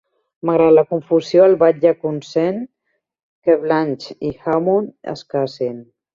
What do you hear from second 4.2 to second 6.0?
i Hammond es casin.